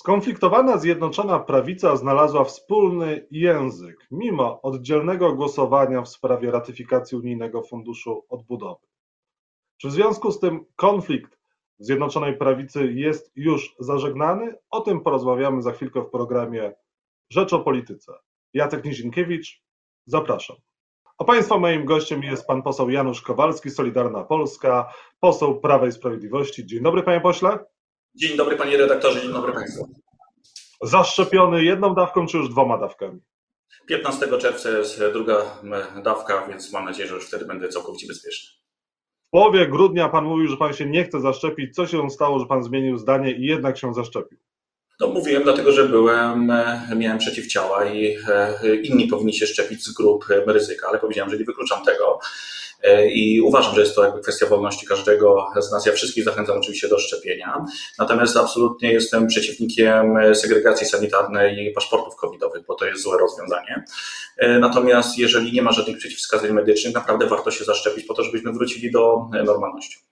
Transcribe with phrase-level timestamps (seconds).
[0.00, 8.86] Skonfliktowana Zjednoczona Prawica znalazła wspólny język mimo oddzielnego głosowania w sprawie ratyfikacji Unijnego Funduszu Odbudowy.
[9.76, 11.38] Czy w związku z tym konflikt
[11.78, 14.54] w Zjednoczonej Prawicy jest już zażegnany?
[14.70, 16.72] O tym porozmawiamy za chwilkę w programie
[17.30, 18.12] Rzecz o Polityce.
[18.54, 19.62] Jacek Nizinkiewicz,
[20.06, 20.56] zapraszam.
[21.18, 26.66] A Państwa moim gościem jest pan poseł Janusz Kowalski, Solidarna Polska, poseł Prawa i Sprawiedliwości.
[26.66, 27.58] Dzień dobry, panie pośle.
[28.14, 29.88] Dzień dobry panie redaktorze, dzień dobry państwu.
[30.82, 33.20] Zaszczepiony jedną dawką czy już dwoma dawkami?
[33.88, 35.58] 15 czerwca jest druga
[36.04, 38.50] dawka, więc mam nadzieję, że już wtedy będę całkowicie bezpieczny.
[39.26, 41.74] W połowie grudnia pan mówił, że pan się nie chce zaszczepić.
[41.74, 44.38] Co się stało, że pan zmienił zdanie i jednak się zaszczepił?
[45.00, 46.52] No mówiłem dlatego, że byłem,
[46.96, 51.44] miałem przeciwciała i e, inni powinni się szczepić z grup ryzyka, ale powiedziałem, że nie
[51.44, 52.18] wykluczam tego.
[52.82, 55.86] E, I uważam, że jest to jakby kwestia wolności każdego z nas.
[55.86, 57.64] Ja wszystkich zachęcam oczywiście do szczepienia.
[57.98, 63.84] Natomiast absolutnie jestem przeciwnikiem segregacji sanitarnej i paszportów covidowych, bo to jest złe rozwiązanie.
[64.36, 68.52] E, natomiast jeżeli nie ma żadnych przeciwwskazań medycznych, naprawdę warto się zaszczepić po to, żebyśmy
[68.52, 70.09] wrócili do normalności.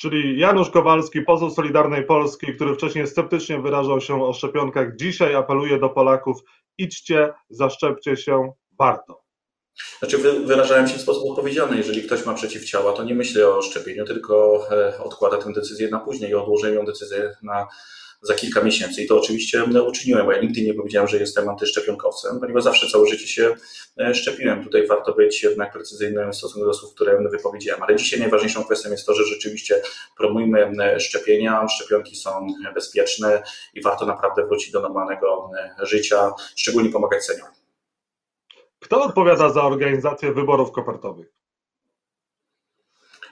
[0.00, 5.78] Czyli Janusz Kowalski, poseł Solidarnej Polski, który wcześniej sceptycznie wyrażał się o szczepionkach, dzisiaj apeluje
[5.78, 6.38] do Polaków:
[6.78, 9.22] idźcie, zaszczepcie się, warto.
[9.98, 11.76] Znaczy wyrażałem się w sposób odpowiedzialny.
[11.76, 16.00] Jeżeli ktoś ma przeciwciała, to nie myśli o szczepieniu, tylko e, odkłada tę decyzję na
[16.00, 17.66] później i odłoży ją decyzję na
[18.20, 19.02] za kilka miesięcy.
[19.02, 23.08] I to oczywiście uczyniłem, bo ja nigdy nie powiedziałem, że jestem antyszczepionkowcem, ponieważ zawsze całe
[23.08, 23.54] życie się
[24.00, 24.64] e, szczepiłem.
[24.64, 27.82] Tutaj warto być jednak precyzyjnym w stosunku do słów, które wypowiedziałem.
[27.82, 29.82] Ale dzisiaj najważniejszą kwestią jest to, że rzeczywiście
[30.16, 31.68] promujmy szczepienia.
[31.68, 33.42] Szczepionki są bezpieczne
[33.74, 35.50] i warto naprawdę wrócić do normalnego
[35.82, 37.54] życia, szczególnie pomagać seniorom.
[38.80, 41.38] Kto odpowiada za organizację wyborów kopertowych?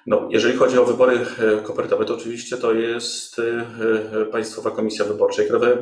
[0.06, 3.42] No, jeżeli chodzi o wybory e, kopertowe, to oczywiście to jest e,
[4.20, 5.76] e, Państwowa Komisja Wyborcza i Krajowe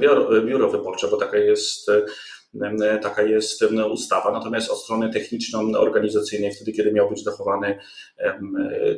[0.47, 1.91] Biuro Wyborcze, bo taka jest
[3.02, 4.33] taka jest ustawa.
[4.33, 7.78] Natomiast od strony techniczno-organizacyjnej, wtedy kiedy miał być dochowany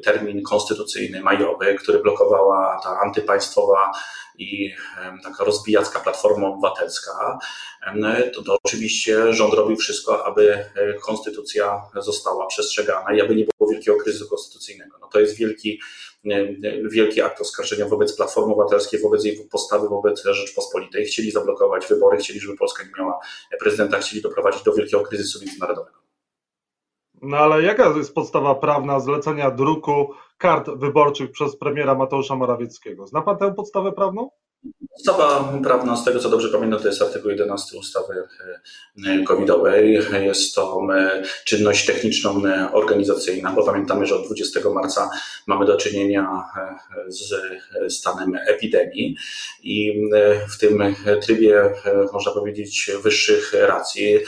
[0.04, 3.92] termin konstytucyjny majowy, który blokowała ta antypaństwowa
[4.38, 4.74] i
[5.24, 7.38] taka rozbijacka Platforma Obywatelska,
[8.34, 13.70] to, to oczywiście rząd robił wszystko, aby e, konstytucja została przestrzegana i aby nie było
[13.70, 14.98] wielkiego kryzysu konstytucyjnego.
[15.00, 15.80] No to jest wielki,
[16.90, 21.04] wielki akt oskarżenia wobec Platformy Obywatelskiej, wobec jej postawy wobec Rzeczpospolitej.
[21.04, 23.18] Chcieli zablokować wybory, chcieli, żeby Polska nie miała
[23.60, 25.98] prezydenta, chcieli doprowadzić do wielkiego kryzysu międzynarodowego.
[27.22, 33.06] No ale jaka jest podstawa prawna zlecenia druku kart wyborczych przez premiera Mateusza Morawieckiego?
[33.06, 34.30] Zna pan tę podstawę prawną?
[34.90, 38.14] Podstawa prawna, z tego co dobrze pamiętam, to jest artykuł 11 ustawy
[39.06, 39.98] e, covidowej.
[40.20, 45.10] Jest to e, czynność techniczno-organizacyjna, bo pamiętamy, że od 20 marca
[45.46, 47.32] mamy do czynienia e, z
[47.94, 49.16] stanem epidemii
[49.62, 50.02] i
[50.54, 51.72] w tym trybie,
[52.12, 54.18] można powiedzieć, wyższych racji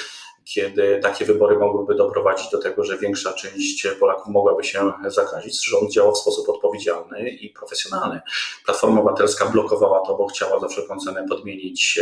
[0.55, 5.69] kiedy takie wybory mogłyby doprowadzić do tego, że większa część Polaków mogłaby się zakazić.
[5.69, 8.21] Rząd działał w sposób odpowiedzialny i profesjonalny.
[8.65, 12.01] Platforma Obywatelska blokowała to, bo chciała za wszelką cenę podmienić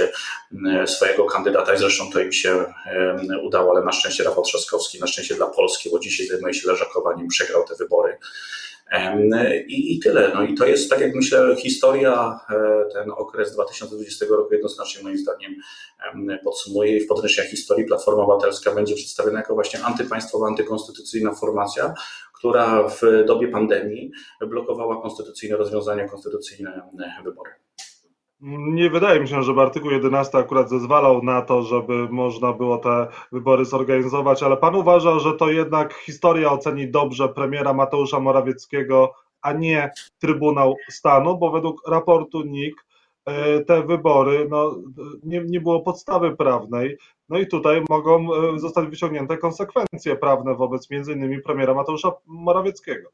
[0.67, 5.01] e, swojego kandydata i zresztą to im się e, udało, ale na szczęście Rafał Trzaskowski,
[5.01, 8.19] na szczęście dla Polski, bo dzisiaj zajmuje się leżakowaniem, przegrał te wybory
[9.69, 10.33] i, I tyle.
[10.35, 15.19] No i to jest, tak jak myślę, historia, e, ten okres 2020 roku jednoznacznie moim
[15.19, 15.55] zdaniem
[16.45, 21.95] podsumuje i w podręczniach historii Platforma Obywatelska będzie przedstawiona jako właśnie antypaństwowa, antykonstytucyjna formacja,
[22.35, 24.11] która w dobie pandemii
[24.49, 26.83] blokowała konstytucyjne rozwiązania, konstytucyjne
[27.25, 27.66] wybory.
[28.41, 33.07] Nie wydaje mi się, żeby artykuł 11 akurat zezwalał na to, żeby można było te
[33.33, 39.53] wybory zorganizować, ale pan uważa, że to jednak historia oceni dobrze premiera Mateusza Morawieckiego, a
[39.53, 42.85] nie Trybunał Stanu, bo według raportu NIK
[43.25, 44.77] e, te wybory no,
[45.23, 46.99] nie, nie było podstawy prawnej.
[47.29, 53.11] No i tutaj mogą e, zostać wyciągnięte konsekwencje prawne wobec między innymi premiera Mateusza Morawieckiego.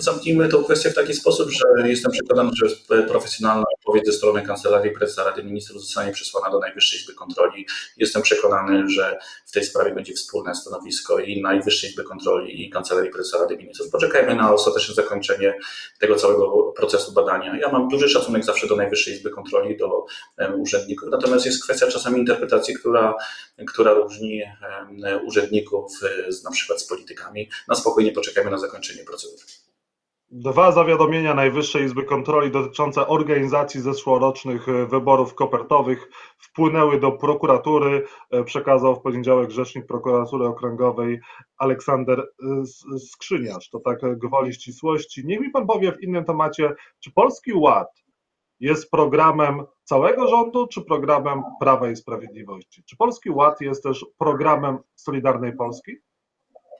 [0.00, 2.66] Zamknijmy tę kwestię w taki sposób, że jestem przekonany, że
[3.08, 7.66] profesjonalna odpowiedź ze strony Kancelarii Prezesa Rady Ministrów zostanie przesłana do Najwyższej Izby Kontroli.
[7.96, 13.10] Jestem przekonany, że w tej sprawie będzie wspólne stanowisko i Najwyższej Izby Kontroli i Kancelarii
[13.10, 13.90] Prezesa Rady Ministrów.
[13.90, 15.54] Poczekajmy na ostateczne zakończenie
[15.98, 17.58] tego całego procesu badania.
[17.58, 20.06] Ja mam duży szacunek zawsze do Najwyższej Izby Kontroli, do
[20.56, 23.14] urzędników, natomiast jest kwestia czasami interpretacji, która,
[23.66, 24.42] która różni
[25.26, 25.92] urzędników
[26.28, 27.50] z, na przykład z politykami.
[27.68, 29.42] Na spokojnie poczekajmy na zakończenie procedury.
[30.30, 38.06] Dwa zawiadomienia Najwyższej Izby Kontroli dotyczące organizacji zeszłorocznych e, wyborów kopertowych wpłynęły do prokuratury.
[38.30, 41.20] E, przekazał w poniedziałek rzecznik prokuratury okręgowej
[41.58, 43.70] Aleksander e, Skrzyniarz.
[43.70, 45.26] To tak gwoli ścisłości.
[45.26, 47.88] Niech mi pan powie w innym temacie, czy Polski Ład
[48.60, 52.82] jest programem całego rządu, czy programem Prawa i Sprawiedliwości?
[52.84, 55.96] Czy Polski Ład jest też programem Solidarnej Polski?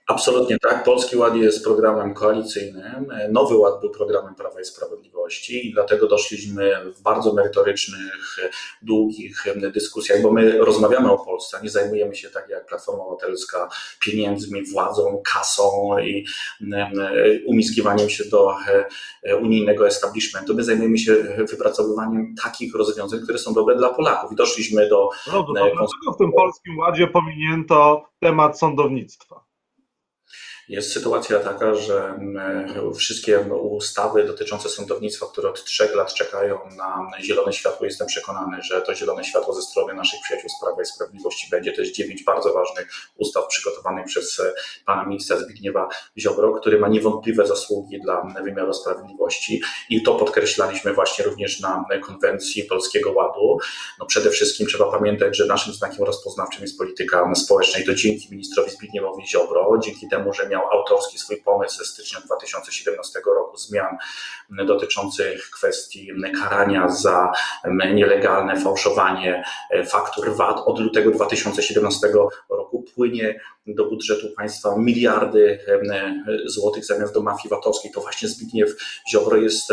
[0.08, 0.84] Absolutnie tak.
[0.84, 3.06] Polski Ład jest programem koalicyjnym.
[3.30, 8.36] Nowy Ład był programem Prawa i Sprawiedliwości i dlatego doszliśmy w bardzo merytorycznych,
[8.82, 13.68] długich dyskusjach, bo my rozmawiamy o Polsce, nie zajmujemy się tak jak Platforma Obywatelska
[14.00, 16.26] pieniędzmi, władzą, kasą i
[17.46, 18.54] umiskiwaniem się do
[19.40, 20.54] unijnego establishmentu.
[20.54, 21.14] My zajmujemy się
[21.50, 25.10] wypracowywaniem takich rozwiązań, które są dobre dla Polaków i doszliśmy do...
[25.32, 29.47] No, to dlaczego w tym Polskim Ładzie pominięto temat sądownictwa?
[30.68, 37.10] Jest sytuacja taka, że mm, wszystkie ustawy dotyczące sądownictwa, które od trzech lat czekają na
[37.22, 40.86] zielone światło, jestem przekonany, że to zielone światło ze strony naszych przyjaciół z Prawa i
[40.86, 41.72] Sprawiedliwości będzie.
[41.72, 44.52] To jest dziewięć bardzo ważnych ustaw przygotowanych przez e,
[44.86, 45.88] pana ministra Zbigniewa
[46.18, 52.64] Ziobro, który ma niewątpliwe zasługi dla wymiaru sprawiedliwości i to podkreślaliśmy właśnie również na konwencji
[52.64, 53.58] Polskiego Ładu.
[53.98, 58.30] No przede wszystkim trzeba pamiętać, że naszym znakiem rozpoznawczym jest polityka społeczna i to dzięki
[58.30, 63.56] ministrowi Zbigniewowi Ziobro, dzięki temu, że miał miał autorski swój pomysł ze stycznia 2017 roku
[63.56, 63.96] zmian
[64.50, 67.32] dotyczących kwestii karania za
[67.94, 69.44] nielegalne fałszowanie
[69.86, 70.60] faktur VAT.
[70.66, 72.08] Od lutego 2017
[72.50, 75.58] roku płynie do budżetu państwa miliardy
[76.46, 77.90] złotych zamiast do mafii VAT-owskiej.
[77.92, 78.76] To właśnie Zbigniew
[79.10, 79.72] Ziobro jest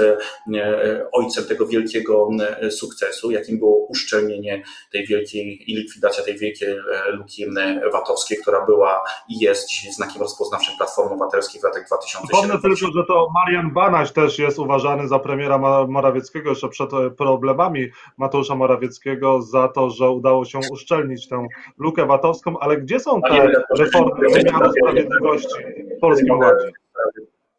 [1.11, 2.29] ojcem tego wielkiego
[2.71, 6.75] sukcesu, jakim było uszczelnienie tej wielkiej i likwidacja tej wielkiej
[7.07, 7.45] luki
[7.91, 12.91] VAT-owskiej, która była i jest dzisiaj znakiem rozpoznawczym Platformy Obywatelskiej w latach 2007 Przypomnę tylko,
[12.93, 15.57] że to Marian Banaś też jest uważany za premiera
[15.87, 22.05] Morawieckiego jeszcze przed e, problemami Mateusza Morawieckiego za to, że udało się uszczelnić tę lukę
[22.05, 25.55] VAT-owską, ale gdzie są te reformy wymiaru sprawiedliwości
[25.97, 26.71] w Polskim Ładzie?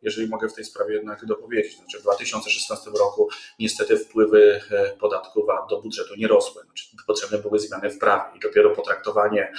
[0.07, 1.77] jeżeli mogę w tej sprawie jednak dopowiedzieć.
[1.77, 3.29] Znaczy w 2016 roku
[3.59, 6.63] niestety wpływy e, podatku VAT do budżetu nie rosły.
[6.63, 9.53] Znaczy, potrzebne były zmiany w prawie i dopiero potraktowanie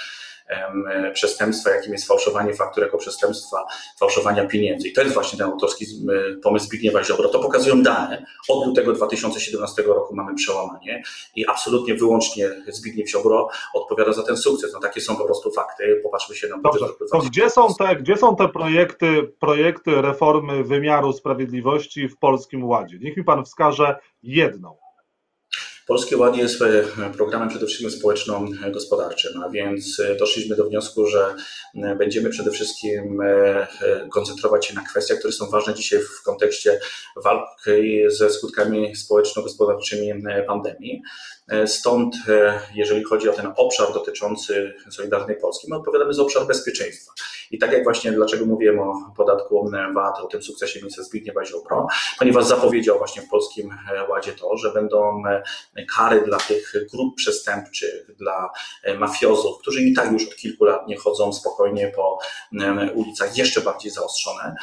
[1.12, 3.66] przestępstwa, jakim jest fałszowanie faktur jako przestępstwa
[3.98, 4.88] fałszowania pieniędzy.
[4.88, 5.86] I to jest właśnie ten autorski
[6.42, 7.28] pomysł Zbigniewa Ziobro.
[7.28, 8.26] To pokazują dane.
[8.48, 11.02] Od lutego 2017 roku mamy przełamanie
[11.36, 14.72] i absolutnie wyłącznie Zbigniew Ziobro odpowiada za ten sukces.
[14.72, 16.00] No takie są po prostu fakty.
[16.02, 16.80] Popatrzmy się na budżet.
[16.80, 17.06] Dobrze.
[17.12, 22.98] To gdzie są te, gdzie są te projekty, projekty reformy wymiaru sprawiedliwości w Polskim Ładzie?
[23.00, 24.76] Niech mi pan wskaże jedną.
[25.88, 26.84] Polskie Ład jest e,
[27.16, 31.34] programem przede wszystkim społeczno-gospodarczym, a więc e, doszliśmy do wniosku, że
[31.74, 33.20] e, będziemy przede wszystkim
[34.10, 36.80] koncentrować się na kwestiach, które są ważne dzisiaj w kontekście
[37.16, 40.12] walki ze skutkami społeczno-gospodarczymi
[40.46, 41.02] pandemii.
[41.66, 42.16] Stąd,
[42.74, 47.12] jeżeli chodzi o ten obszar dotyczący Solidarnej Polski, my odpowiadamy za obszar bezpieczeństwa.
[47.50, 51.86] I tak jak właśnie dlaczego mówiłem o podatku VAT, o tym sukcesie ministra Zbigniewa Ziobro,
[52.18, 53.70] ponieważ zapowiedział właśnie w Polskim
[54.10, 55.22] Ładzie to, że będą
[55.96, 58.50] kary dla tych grup przestępczych, dla
[58.98, 62.18] mafiozów, którzy i tak już od kilku lat nie chodzą spokojnie po
[62.94, 64.54] ulicach, jeszcze bardziej zaostrzone,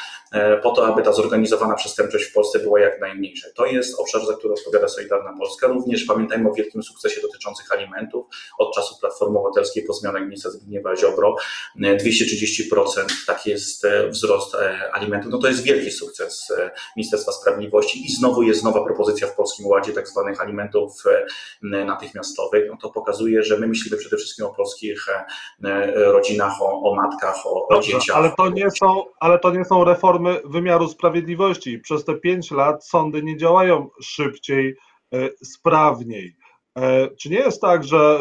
[0.64, 3.48] po to, aby ta zorganizowana przestępczość w Polsce była jak najmniejsza.
[3.56, 5.68] To jest obszar, za który odpowiada Solidarna Polska.
[5.68, 8.26] Również pamiętajmy o wielkim sukcesie dotyczących alimentów.
[8.58, 11.36] Od czasu Platformy Obywatelskiej po zmianach ministra Zbigniewa Ziobro
[11.80, 15.32] 230% taki jest e, wzrost e, alimentów.
[15.32, 19.66] No to jest wielki sukces e, Ministerstwa Sprawiedliwości i znowu jest nowa propozycja w Polskim
[19.66, 21.04] Ładzie tak zwanych alimentów
[21.62, 22.66] natychmiastowych.
[22.70, 25.06] No to pokazuje, że my myślimy przede wszystkim o polskich
[25.96, 28.18] rodzinach, o, o matkach, o, Dobrze, o dzieciach.
[28.18, 31.80] Ale to, nie są, ale to nie są reformy wymiaru sprawiedliwości.
[31.80, 34.76] Przez te pięć lat sądy nie działają szybciej,
[35.44, 36.36] sprawniej.
[37.18, 38.20] Czy nie jest tak, że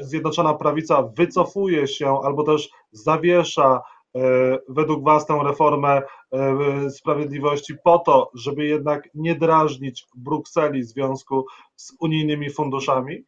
[0.00, 3.80] Zjednoczona Prawica wycofuje się albo też zawiesza
[4.16, 10.86] E, według Was tę reformę e, sprawiedliwości po to, żeby jednak nie drażnić Brukseli w
[10.86, 11.46] związku
[11.76, 13.24] z unijnymi funduszami?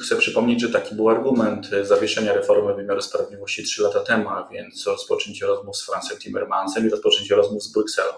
[0.00, 4.86] Chcę przypomnieć, że taki był argument zawieszenia reformy wymiaru sprawiedliwości trzy lata temu, a więc
[4.86, 8.12] rozpoczęcie rozmów z Francem Timmermansem i rozpoczęcie rozmów z Brukselą.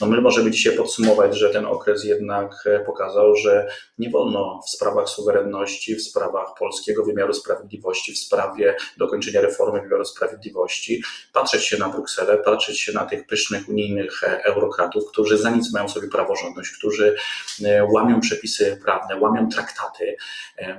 [0.00, 5.08] No my możemy dzisiaj podsumować, że ten okres jednak pokazał, że nie wolno w sprawach
[5.08, 11.88] suwerenności, w sprawach polskiego wymiaru sprawiedliwości, w sprawie dokończenia reformy wymiaru sprawiedliwości patrzeć się na
[11.88, 17.16] Brukselę, patrzeć się na tych pysznych unijnych eurokratów, którzy za nic mają sobie praworządność, którzy
[17.92, 20.16] łamią przepisy prawne, łamią traktaty,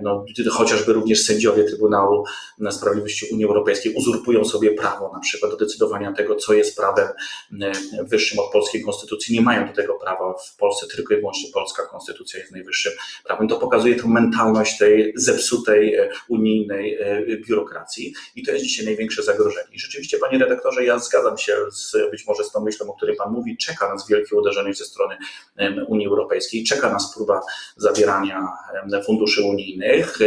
[0.01, 2.23] no, chociażby również sędziowie Trybunału
[2.71, 7.07] Sprawiedliwości Unii Europejskiej uzurpują sobie prawo na przykład do decydowania tego, co jest prawem
[8.03, 9.35] wyższym od polskiej konstytucji.
[9.35, 12.91] Nie mają do tego prawa w Polsce, tylko i wyłącznie polska konstytucja jest najwyższym
[13.25, 13.47] prawem.
[13.47, 15.97] To pokazuje tę mentalność tej zepsutej
[16.29, 16.99] unijnej
[17.47, 19.67] biurokracji i to jest dzisiaj największe zagrożenie.
[19.71, 23.15] I rzeczywiście, panie redaktorze, ja zgadzam się z, być może z tą myślą, o której
[23.15, 25.17] pan mówi, czeka nas wielkie uderzenie ze strony
[25.87, 27.41] Unii Europejskiej, czeka nas próba
[27.77, 28.47] zabierania
[29.05, 30.17] funduszy unijnych.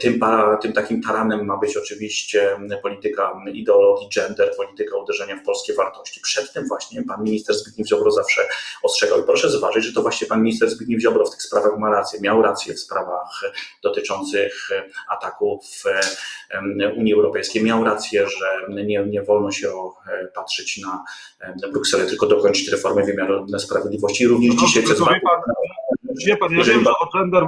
[0.00, 0.20] Tym,
[0.62, 6.20] tym takim taranem ma być oczywiście polityka ideologii gender, polityka uderzenia w polskie wartości.
[6.20, 8.48] Przed tym właśnie pan minister Zbigniew Ziobro zawsze
[8.82, 9.20] ostrzegał.
[9.20, 12.20] I proszę zważyć, że to właśnie pan minister Zbigniew Ziobro w tych sprawach ma rację,
[12.20, 13.40] miał rację w sprawach
[13.82, 14.68] dotyczących
[15.10, 15.64] ataków
[16.96, 18.46] Unii Europejskiej, miał rację, że
[18.84, 19.72] nie, nie wolno się
[20.34, 21.04] patrzeć na
[21.72, 24.24] Brukselę, tylko dokończyć reformy wymiaru sprawiedliwości.
[24.24, 24.82] I również no, dzisiaj...
[24.82, 25.14] Wie pan,
[26.26, 27.46] wie pan, ja wiem, że o gender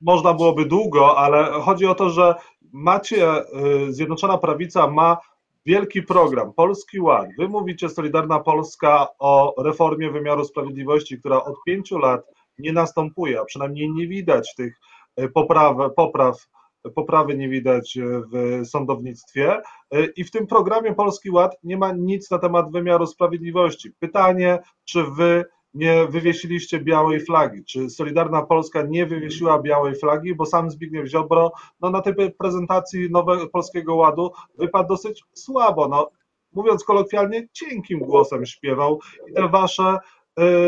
[0.00, 2.34] można byłoby długo, ale chodzi o to, że
[2.72, 3.40] macie,
[3.88, 5.18] y, Zjednoczona Prawica ma
[5.66, 7.28] wielki program, Polski Ład.
[7.38, 12.26] Wy mówicie Solidarna Polska o reformie wymiaru sprawiedliwości, która od pięciu lat
[12.58, 14.80] nie następuje, a przynajmniej nie widać tych
[15.20, 16.36] y, popraw, popraw
[16.94, 17.98] poprawy nie widać
[18.32, 19.60] w sądownictwie.
[20.16, 23.92] I w tym programie Polski Ład nie ma nic na temat wymiaru sprawiedliwości.
[23.98, 27.64] Pytanie, czy wy nie wywiesiliście białej flagi?
[27.64, 30.34] Czy Solidarna Polska nie wywiesiła białej flagi?
[30.34, 35.88] Bo sam Zbigniew Ziobro no, na tej prezentacji Nowego Polskiego Ładu wypadł dosyć słabo.
[35.88, 36.10] No,
[36.52, 39.00] mówiąc kolokwialnie, cienkim głosem śpiewał
[39.30, 39.98] i te wasze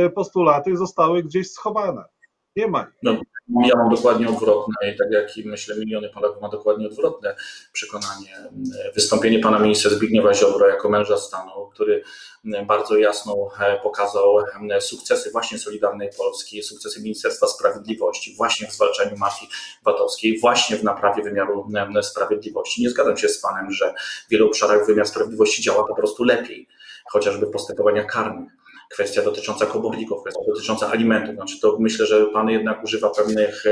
[0.06, 2.04] y, postulaty zostały gdzieś schowane.
[2.56, 2.86] Nie ma.
[3.02, 3.20] No,
[3.66, 7.36] ja mam dokładnie odwrotne i tak jak i myślę miliony Polaków ma dokładnie odwrotne
[7.72, 8.36] przekonanie.
[8.94, 12.02] Wystąpienie pana ministra Zbigniewa Ziobro jako męża stanu, który
[12.66, 14.38] bardzo jasno e, pokazał
[14.70, 19.50] e, sukcesy właśnie Solidarnej Polski, sukcesy Ministerstwa Sprawiedliwości właśnie w zwalczaniu mafii
[19.84, 22.82] VAT-owskiej, właśnie w naprawie wymiaru e, sprawiedliwości.
[22.82, 23.94] Nie zgadzam się z panem, że
[24.26, 26.68] w wielu obszarach wymiar sprawiedliwości działa po prostu lepiej,
[27.04, 28.61] chociażby w postępowaniach karnych
[28.92, 31.34] kwestia dotycząca komorników, kwestia dotycząca alimentów.
[31.34, 33.64] Znaczy to myślę, że Pan jednak używa pewnych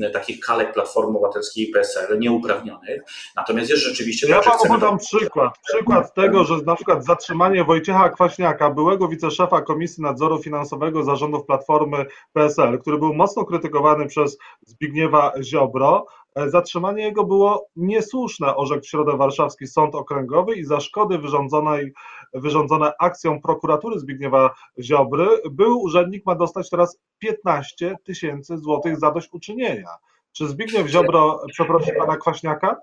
[0.00, 3.02] e, takich kalek Platformy Obywatelskiej i PSL nieuprawnionych.
[3.36, 4.28] Natomiast jest rzeczywiście...
[4.28, 5.54] Ja Panu podam przykład.
[5.68, 12.06] Przykład tego, że na przykład zatrzymanie Wojciecha Kwaśniaka, byłego wiceszefa Komisji Nadzoru Finansowego zarządów Platformy
[12.32, 16.06] PSL, który był mocno krytykowany przez Zbigniewa Ziobro,
[16.46, 21.92] zatrzymanie jego było niesłuszne, orzekł w środę warszawski sąd okręgowy i za szkody wyrządzonej,
[22.34, 29.90] wyrządzone akcją prokuratury Zbigniewa Ziobry, był urzędnik ma dostać teraz 15 tysięcy złotych zadośćuczynienia.
[30.32, 32.76] Czy Zbigniew Ziobro przeprosi pana Kwaśniaka?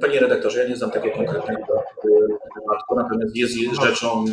[0.00, 1.82] Panie redaktorze, ja nie znam takiego konkretnego
[2.50, 4.24] przypadku, natomiast jest rzeczą,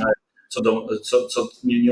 [0.50, 1.92] co, do, co, co nie, nie,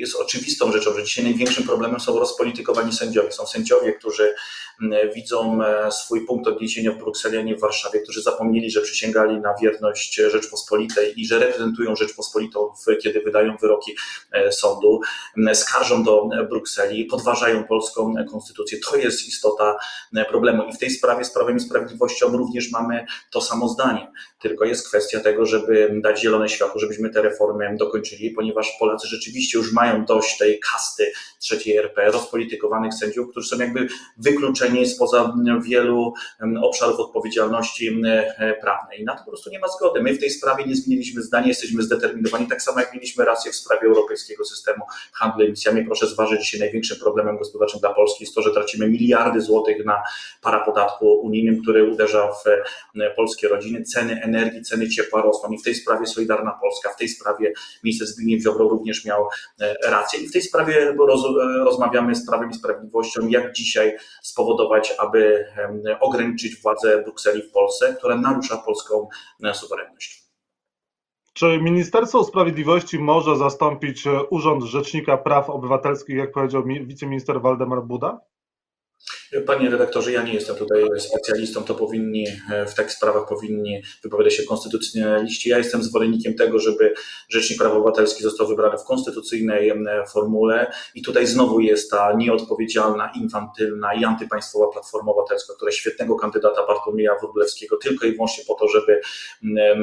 [0.00, 3.32] jest oczywistą rzeczą, że dzisiaj największym problemem są rozpolitykowani sędziowie.
[3.32, 4.34] Są sędziowie, którzy
[4.82, 8.80] mm, widzą e, swój punkt odniesienia w Brukseli, a nie w Warszawie, którzy zapomnieli, że
[8.80, 13.92] przysięgali na wierność Rzeczpospolitej i że reprezentują Rzeczpospolitą, kiedy wydają wyroki
[14.32, 15.00] e, sądu,
[15.36, 18.78] mm, skarżą do Brukseli, podważają polską konstytucję.
[18.90, 19.76] To jest istota
[20.16, 20.62] e, problemu.
[20.62, 24.12] I w tej sprawie, z Prawem i Sprawiedliwością również mamy to samo zdanie.
[24.40, 29.58] Tylko jest kwestia tego, żeby dać zielone światło, żebyśmy te reformy dokończyli, ponieważ Polacy rzeczywiście
[29.58, 35.34] już mają mają dość tej kasty trzeciej RP, rozpolitykowanych sędziów, którzy są jakby wykluczeni spoza
[35.62, 36.14] wielu
[36.62, 39.00] obszarów odpowiedzialności e, prawnej.
[39.00, 40.02] I na to po prostu nie ma zgody.
[40.02, 43.54] My w tej sprawie nie zmieniliśmy zdania, jesteśmy zdeterminowani, tak samo jak mieliśmy rację w
[43.54, 45.84] sprawie europejskiego systemu handlu emisjami.
[45.84, 50.02] Proszę zważyć, dzisiaj największym problemem gospodarczym dla Polski jest to, że tracimy miliardy złotych na
[50.42, 52.46] parapodatku unijnym, który uderza w
[53.00, 53.82] e, polskie rodziny.
[53.82, 57.52] Ceny energii, ceny ciepła rosną i w tej sprawie Solidarna Polska, w tej sprawie
[57.84, 59.28] minister Zbigniew Ziobro również miał
[59.60, 60.20] e, rację.
[60.20, 61.24] I w tej sprawie roz,
[61.64, 65.46] rozmawiamy z Prawem i Sprawiedliwością, jak dzisiaj spowodować, aby
[66.00, 69.08] ograniczyć władzę Brukseli w Polsce, która narusza polską
[69.44, 70.20] e, suwerenność.
[71.32, 78.20] Czy Ministerstwo Sprawiedliwości może zastąpić e, Urząd Rzecznika Praw Obywatelskich, jak powiedział wiceminister Waldemar Buda?
[79.46, 82.26] Panie redaktorze, ja nie jestem tutaj specjalistą, to powinni
[82.66, 85.50] w takich sprawach powinni wypowiadać się konstytucjonaliści.
[85.50, 86.94] Ja jestem zwolennikiem tego, żeby
[87.28, 89.72] Rzecznik Praw Obywatelskich został wybrany w konstytucyjnej
[90.12, 96.66] formule i tutaj znowu jest ta nieodpowiedzialna, infantylna i antypaństwowa Platforma Obywatelska, która świetnego kandydata
[96.66, 99.00] Bartłomieja Wróblewskiego tylko i wyłącznie po to, żeby
[99.56, 99.74] e,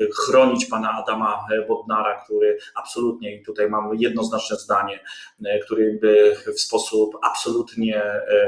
[0.00, 5.00] e, chronić pana Adama Bodnara, który absolutnie, i tutaj mam jednoznaczne zdanie,
[5.64, 8.41] który by w sposób absolutnie e,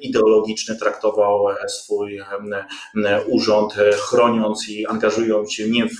[0.00, 2.20] ideologiczny traktował swój
[3.26, 5.98] urząd, chroniąc i angażując się nie w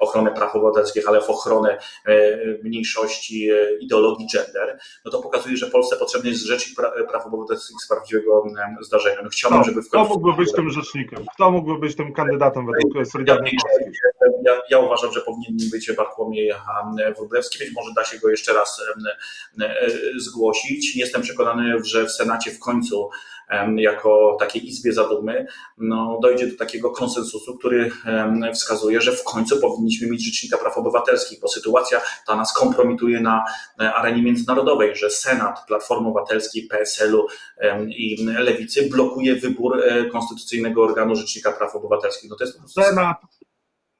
[0.00, 1.78] ochronę praw obywatelskich, ale w ochronę
[2.62, 3.48] mniejszości
[3.80, 6.76] ideologii gender, no to pokazuje, że Polsce potrzebny jest rzecznik
[7.08, 8.44] praw obywatelskich z prawdziwego
[8.80, 9.22] zdarzenia.
[9.22, 10.06] No chciałbym, żeby w końcu...
[10.06, 11.24] Kto mógłby być tym rzecznikiem?
[11.34, 14.00] Kto mógłby być tym kandydatem według Solidarnej Polski?
[14.50, 16.52] Ja, ja uważam, że powinien być Bartłomiej
[17.16, 17.58] Wróblewski.
[17.58, 18.82] Być może da się go jeszcze raz
[20.16, 20.96] zgłosić.
[20.96, 23.10] Jestem przekonany, że w Senacie w końcu
[23.76, 25.46] jako takiej izbie zadumy,
[25.78, 27.90] no, dojdzie do takiego konsensusu, który
[28.54, 33.44] wskazuje, że w końcu powinniśmy mieć Rzecznika Praw Obywatelskich, bo sytuacja ta nas kompromituje na
[33.80, 37.26] e, arenie międzynarodowej, że Senat Platformy Obywatelskiej, PSL-u
[37.88, 42.30] i Lewicy blokuje wybór e, konstytucyjnego organu Rzecznika Praw Obywatelskich.
[42.30, 42.58] No to jest.
[42.74, 43.16] Senat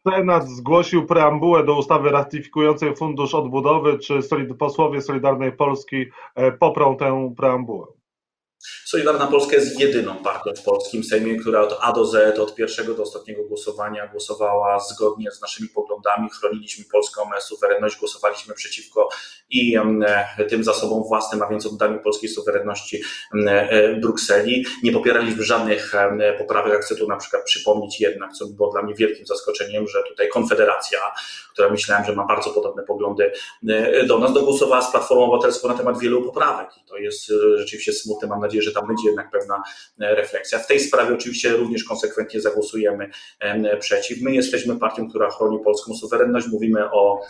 [0.09, 3.99] Senat zgłosił preambułę do ustawy ratyfikującej Fundusz Odbudowy.
[3.99, 4.23] Czy
[4.59, 7.87] posłowie Solidarnej Polski e, poprą tę preambułę?
[8.85, 12.95] Solidarna Polska jest jedyną partią w polskim Sejmie, która od A do Z, od pierwszego
[12.95, 19.09] do ostatniego głosowania głosowała zgodnie z naszymi poglądami, chroniliśmy polską suwerenność, głosowaliśmy przeciwko
[19.50, 19.76] i
[20.49, 23.02] tym zasobom własnym, a więc oddaniu polskiej suwerenności
[23.47, 24.64] e, Brukseli.
[24.83, 25.93] Nie popieraliśmy żadnych
[26.38, 30.29] poprawek, chcę tu na przykład przypomnieć jednak, co było dla mnie wielkim zaskoczeniem, że tutaj
[30.29, 30.99] Konfederacja,
[31.52, 33.33] która myślałem, że ma bardzo podobne poglądy
[33.69, 36.69] e, do nas, dogłosowała z Platformą Obywatelską na temat wielu poprawek.
[36.76, 39.62] I to jest e, rzeczywiście smutne, mam nadzieję, że tam będzie jednak pewna
[39.99, 40.59] refleksja.
[40.59, 43.11] W tej sprawie oczywiście również konsekwentnie zagłosujemy
[43.80, 44.23] przeciw.
[44.23, 47.21] My jesteśmy partią, która chroni polską suwerenność, mówimy o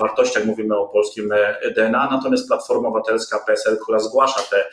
[0.00, 1.28] wartościach, mówimy o polskim
[1.76, 4.64] DNA, natomiast Platforma Obywatelska, PSL, która zgłasza te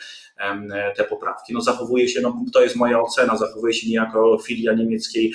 [0.96, 1.52] te poprawki.
[1.52, 5.32] No zachowuje się, no to jest moja ocena, zachowuje się niejako filia niemieckiej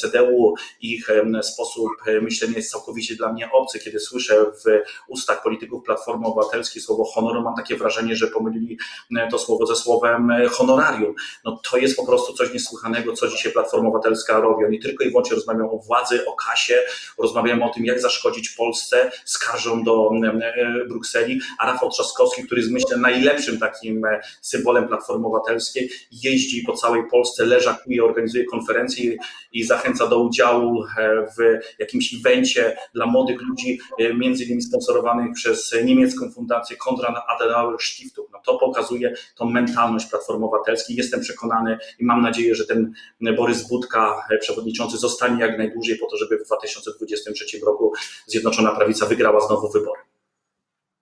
[0.00, 0.54] CDU.
[0.80, 1.08] Ich
[1.42, 1.88] sposób
[2.22, 3.78] myślenia jest całkowicie dla mnie obcy.
[3.78, 4.64] Kiedy słyszę w
[5.08, 8.78] ustach polityków Platformy Obywatelskiej słowo honor, mam takie wrażenie, że pomylili
[9.30, 9.87] to słowo ze słowem
[10.50, 11.14] honorarium.
[11.44, 14.64] No to jest po prostu coś niesłychanego, co dzisiaj Platforma Obywatelska robi.
[14.64, 16.78] Oni tylko i wyłącznie rozmawiają o władzy, o kasie,
[17.18, 20.10] rozmawiają o tym, jak zaszkodzić Polsce, skarżą do
[20.88, 24.02] Brukseli, a Rafał Trzaskowski, który jest myślę najlepszym takim
[24.40, 29.16] symbolem Platformy Obywatelskiej, jeździ po całej Polsce, leżakuje, organizuje konferencje
[29.52, 35.32] i zachęca do udziału e, w jakimś evencie dla młodych ludzi, e, między innymi sponsorowanych
[35.34, 38.28] przez niemiecką fundację Konrad Adenauer Stiftung.
[38.32, 39.77] No to pokazuje tą mentalność
[40.10, 40.96] Platformy Obywatelskiej.
[40.96, 42.92] Jestem przekonany i mam nadzieję, że ten
[43.36, 47.92] Borys Budka, e, przewodniczący, zostanie jak najdłużej po to, żeby w 2023 roku
[48.26, 50.00] Zjednoczona Prawica wygrała znowu wybory.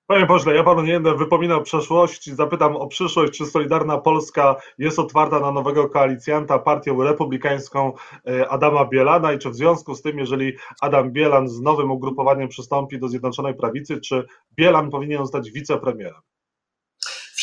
[0.07, 3.33] Panie pośle, ja panu nie będę wypominał przeszłości, zapytam o przyszłość.
[3.33, 7.93] Czy Solidarna Polska jest otwarta na nowego koalicjanta, partię republikańską
[8.27, 12.49] e, Adama Bielana i czy w związku z tym, jeżeli Adam Bielan z nowym ugrupowaniem
[12.49, 16.21] przystąpi do Zjednoczonej Prawicy, czy Bielan powinien zostać wicepremierem?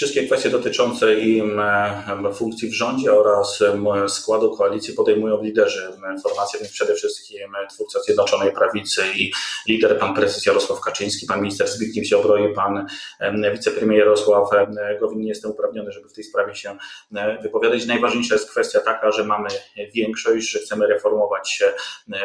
[0.04, 3.64] Wszystkie kwestie dotyczące im e, funkcji w rządzie oraz
[4.08, 5.90] składu koalicji podejmują liderzy
[6.24, 9.32] formacji, więc przede wszystkim twórca Zjednoczonej Prawicy i
[9.68, 12.88] lider pan prezes Jarosław Kaczyński, pan minister Zbigniew Ziobro i pan
[13.54, 14.50] wicepremier Jarosław
[15.00, 15.22] Gowin.
[15.22, 16.78] Nie jestem uprawniony, żeby w tej sprawie się
[17.44, 17.86] wypowiadać.
[17.86, 19.50] Najważniejsza jest kwestia taka, że mamy
[19.94, 21.64] większość, że chcemy reformować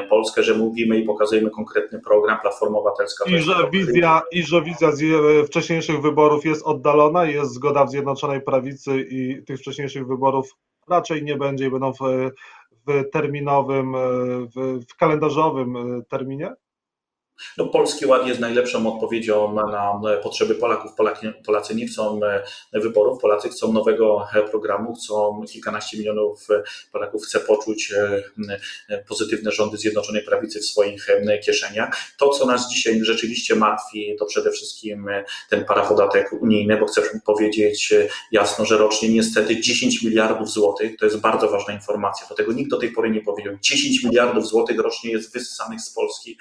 [0.09, 3.25] Polskę, że mówimy i pokazujemy konkretny program Platforma Obywatelska.
[3.25, 7.91] I że wizja, i że wizja z e, wcześniejszych wyborów jest oddalona, jest zgoda w
[7.91, 10.57] Zjednoczonej Prawicy i tych wcześniejszych wyborów
[10.89, 11.99] raczej nie będzie i będą w,
[12.87, 13.93] w terminowym,
[14.57, 16.53] w, w kalendarzowym e, terminie?
[17.59, 20.91] No, Polski Ład jest najlepszą odpowiedzią na potrzeby Polaków.
[21.47, 22.21] Polacy nie chcą
[22.73, 27.93] e, wyborów, Polacy chcą nowego e, programu, chcą kilkanaście milionów e, Polaków chce poczuć
[29.09, 31.07] pozytywne rządy Zjednoczonej Prawicy w swoich
[31.45, 31.97] kieszeniach.
[32.19, 35.07] To, co nas dzisiaj rzeczywiście martwi, to przede wszystkim
[35.51, 37.95] ten parapodatek unijny, bo chcę powiedzieć
[38.33, 42.71] jasno, że rocznie niestety 10 miliardów złotych, to jest bardzo ważna informacja, bo tego nikt
[42.71, 46.39] do tej pory nie powiedział, 10 miliardów złotych rocznie jest wysysanych z Polski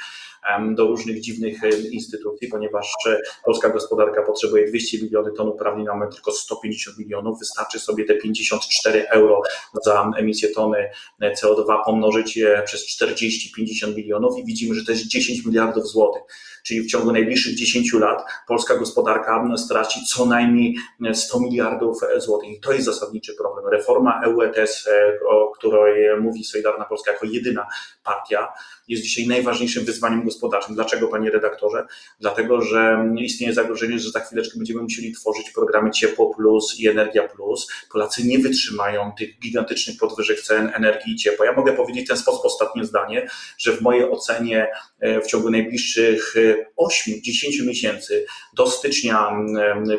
[0.76, 1.58] do różnych dziwnych
[1.92, 7.40] instytucji, ponieważ e, polska gospodarka potrzebuje 200 milionów ton uprawnień, mamy tylko 150 milionów.
[7.40, 9.42] Wystarczy sobie te 54 euro
[9.86, 10.90] za emisję tony
[11.22, 16.22] e, CO2 pomnożyć je przez 40-50 milionów i widzimy, że to jest 10 miliardów złotych
[16.68, 20.76] czyli w ciągu najbliższych 10 lat polska gospodarka straci co najmniej
[21.14, 22.50] 100 miliardów złotych.
[22.50, 23.68] I to jest zasadniczy problem.
[23.68, 24.90] Reforma EU ETS,
[25.30, 27.68] o której mówi Solidarna Polska jako jedyna
[28.04, 28.48] partia,
[28.88, 30.76] jest dzisiaj najważniejszym wyzwaniem gospodarczym.
[30.76, 31.86] Dlaczego, panie redaktorze?
[32.20, 37.28] Dlatego, że istnieje zagrożenie, że za chwileczkę będziemy musieli tworzyć programy Ciepło Plus i Energia
[37.28, 37.68] Plus.
[37.92, 41.46] Polacy nie wytrzymają tych gigantycznych podwyżek cen energii i ciepła.
[41.46, 43.28] Ja mogę powiedzieć w ten sposób ostatnie zdanie,
[43.58, 44.68] że w mojej ocenie
[45.00, 46.36] e, w ciągu najbliższych
[46.80, 49.32] 8-10 miesięcy do stycznia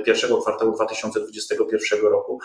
[0.06, 2.40] pierwszego kwartału 2021 roku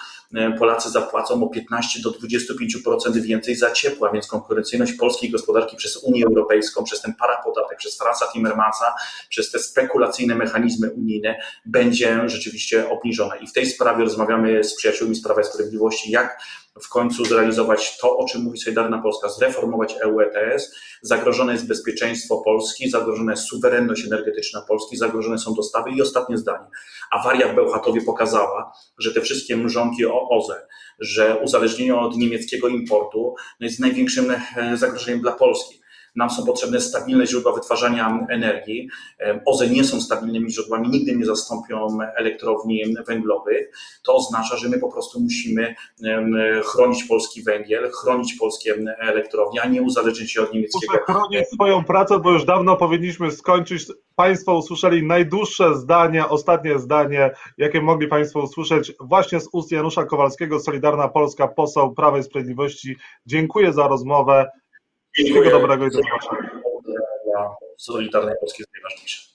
[0.59, 6.25] Polacy zapłacą o 15 do 25% więcej za ciepła, więc konkurencyjność polskiej gospodarki przez Unię
[6.25, 8.93] Europejską, przez ten parapodatek, przez Franza Timmermansa,
[9.29, 13.35] przez te spekulacyjne mechanizmy unijne będzie rzeczywiście obniżona.
[13.35, 16.37] I w tej sprawie rozmawiamy z przyjaciółmi z Prawa i Sprawiedliwości, jak
[16.81, 20.75] w końcu zrealizować to, o czym mówi Solidarna Polska, zreformować EU ETS.
[21.01, 26.67] Zagrożone jest bezpieczeństwo Polski, zagrożona jest suwerenność energetyczna Polski, zagrożone są dostawy i ostatnie zdanie.
[27.11, 30.67] Awaria w Bełchatowie pokazała, że te wszystkie mrzonki o OZE,
[30.99, 35.82] że uzależnienie od niemieckiego importu no jest największym e, zagrożeniem dla Polski
[36.15, 38.89] nam są potrzebne stabilne źródła wytwarzania energii.
[39.45, 43.71] OZE nie są stabilnymi źródłami, nigdy nie zastąpią elektrowni węglowych.
[44.03, 45.75] To oznacza, że my po prostu musimy
[46.65, 50.93] chronić polski węgiel, chronić polskie elektrownie, a nie uzależnić się od niemieckiego.
[50.93, 53.85] Muszę chronić swoją pracę, bo już dawno powinniśmy skończyć.
[54.15, 60.59] Państwo usłyszeli najdłuższe zdanie, ostatnie zdanie, jakie mogli Państwo usłyszeć właśnie z ust Janusza Kowalskiego,
[60.59, 62.95] Solidarna Polska, poseł Prawa i Sprawiedliwości.
[63.25, 64.49] Dziękuję za rozmowę.
[65.13, 66.61] Wszystkiego dobrego i do zobaczenia.
[67.25, 69.32] Dla Solidarnej Polski jest najważniejsze.